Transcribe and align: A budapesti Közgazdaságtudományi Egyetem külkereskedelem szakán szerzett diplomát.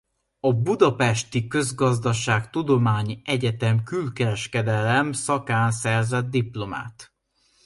A 0.39 0.51
budapesti 0.53 1.47
Közgazdaságtudományi 1.47 3.21
Egyetem 3.25 3.83
külkereskedelem 3.83 5.11
szakán 5.11 5.71
szerzett 5.71 6.29
diplomát. 6.29 7.13